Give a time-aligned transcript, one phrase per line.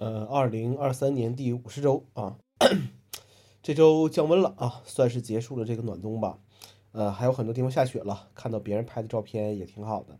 [0.00, 2.38] 呃，二零二三年第五十周啊，
[3.62, 6.38] 这周降温了啊，算是结束了这个暖冬吧。
[6.92, 10.18] 呃，还有很多地方下雪了，看到别人拍的照片也挺好的。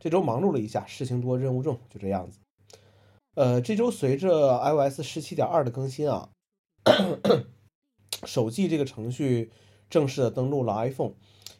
[0.00, 2.40] 这周忙碌了一下，事情多任务重，就这样子。
[3.36, 6.30] 呃，这周随着 iOS 十七点二的更新啊，
[8.26, 9.52] 手记这个程序
[9.88, 11.12] 正式的登录了 iPhone。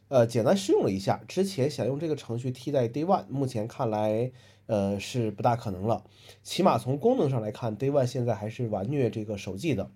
[0.09, 4.33] 呃，简单试用了一下，之前想用这个程序替代 Day One，目前看来，
[4.67, 6.05] 呃，是不大可能了。
[6.43, 9.91] 起码从功能上来看，Day One 现在还是完虐这个手记的。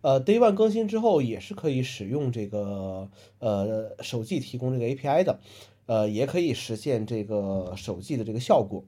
[0.00, 5.40] 呃，Day One 更新之后也是可以使用这个呃手记提供这个 API 的，
[5.86, 8.84] 呃，也可以实现这个手记的这个效果。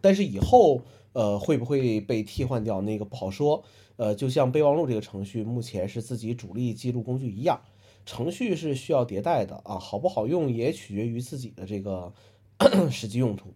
[0.00, 3.64] 但是以后呃会不会被替换掉，那个不好说。
[3.96, 7.62] 呃，就像备忘录这个程序目前是自己主力记录工具一样。
[8.06, 12.12] 程序是需要迭代的啊，好不好用也取决于自己的这个
[12.90, 13.54] 实际用途。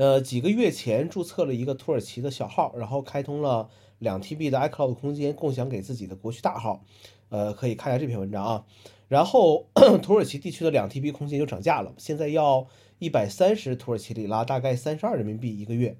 [0.00, 3.68] 呃，几个月前注册了一个土耳其的小号，然后开通了
[3.98, 6.82] 两 TB 的 iCloud 空间，共享给自己的国区大号。
[7.28, 8.64] 呃，可以看一下这篇文章啊。
[9.08, 9.66] 然后
[10.02, 12.66] 土耳其地区的两 TB 空间就涨价了，现在要
[12.98, 15.98] 一百三十土耳其里拉，大概三十二人民币一个月。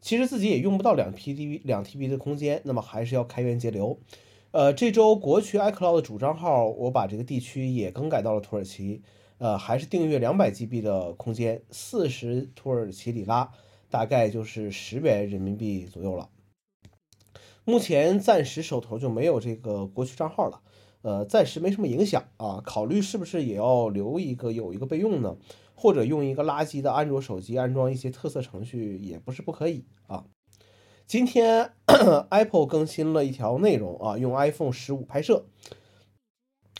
[0.00, 4.00] 其实自己也用不到两 TB 两 TB 的空间，那么还是要开源节流。
[4.52, 9.02] 呃，这周国区 iCloud 的主账号，我把这个地区也更改到了土耳其。
[9.38, 13.52] 呃，还是订阅两百 GB 的空间，四十土耳其里拉，
[13.90, 16.30] 大概就是十元人民币左右了。
[17.64, 20.62] 目前暂时手头就没有这个国区账号了，
[21.02, 22.62] 呃，暂时没什么影响啊。
[22.64, 25.36] 考虑是不是也要留一个，有一个备用呢？
[25.74, 30.24] 或者用一个垃圾的安卓手机安装一些特色程序，也不是不可以啊。
[31.06, 31.70] 今天
[32.30, 35.46] Apple 更新了一条内容啊，用 iPhone 十五拍摄。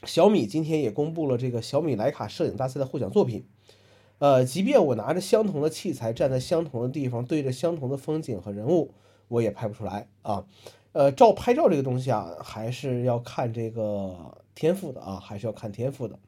[0.05, 3.47] 小米今天也公布了这个小米徕卡摄影大赛的获奖作品。
[4.19, 8.94] 呃，即便我拿着相同的器材，站在相同的地方，对着相同的风景和人物，
[9.28, 10.44] 我也拍不出来啊。
[10.91, 16.19] 呃，照拍照这个东西啊，还是要看这个天赋的啊，还是要看天赋的。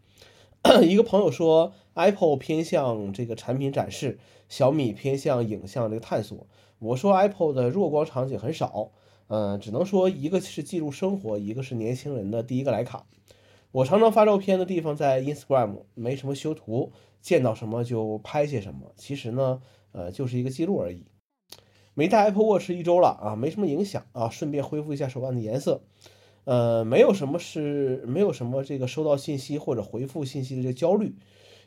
[0.84, 4.18] 一个朋友说，Apple 偏向这个产品展示，
[4.50, 6.46] 小米偏向影像这个探索。
[6.78, 8.90] 我说 Apple 的弱光场景很少，
[9.28, 13.06] 嗯，只能说一个是记录生活，一个是年轻人的第一个徕卡。
[13.72, 16.92] 我常常发照片的地方在 Instagram，没什么修图，
[17.22, 18.92] 见到什么就拍些什么。
[18.96, 19.62] 其实呢，
[19.92, 21.06] 呃，就是一个记录而已。
[21.94, 24.28] 没带 Apple Watch 一周了啊，没什么影响啊。
[24.28, 25.80] 顺便恢复一下手腕的颜色，
[26.48, 31.14] 呃，没有什么是没有什么这个收到信息或者回复信息的这个焦虑。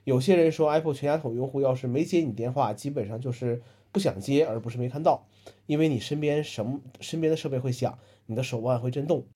[0.05, 3.61] 有些人说 Apple 全家桶用户要是没接你电话，基本上就是。
[3.93, 5.27] 不想接，而不是没看到，
[5.65, 9.27] 因为你身边什么身边的设备会响，你的手腕会震动，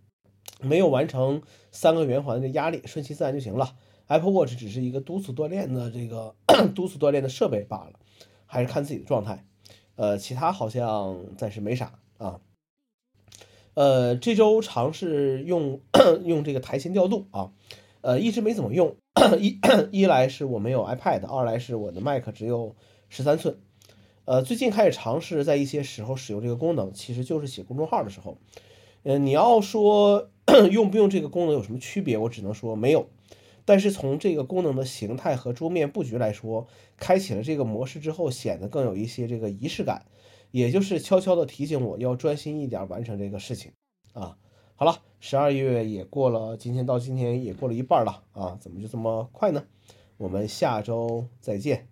[0.64, 1.42] 没有完成
[1.72, 3.76] 三个圆环的压力，顺其自然就行了。
[4.06, 6.34] Apple Watch 只是一个督促锻炼的这个
[6.74, 8.00] 督促锻炼的设备罢了，
[8.46, 9.44] 还是看自己的状态。
[9.96, 12.40] 呃，其他好像暂时没啥啊。
[13.74, 15.80] 呃，这周尝试用
[16.24, 17.52] 用这个台前调度啊，
[18.00, 18.96] 呃，一直没怎么用。
[19.38, 19.58] 一
[19.92, 22.74] 一来是我没有 iPad，二来是我的 Mac 只有
[23.08, 23.58] 十三寸。
[24.24, 28.38] 呃，最近开始尝试在一些时候使用这个功能，其实就是写公众号的时候。
[29.04, 30.30] 呃，你要说
[30.70, 33.08] 用不用这个功能有什么区别，我只能说没有。
[33.64, 40.06] 但是从这个功能的形态和桌面布局来说，开启了这个模式之后，显得更有一些这个仪式感，
[40.50, 43.72] 也就是悄悄的提醒我要专心一点完成这个事情
[44.12, 44.36] 啊。
[44.76, 49.64] 好了，十二月也过了，今天到今天也过了一半了啊，怎么就这么快呢？
[50.16, 51.88] 我们下周再见。